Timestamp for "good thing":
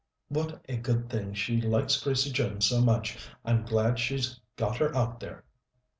0.77-1.35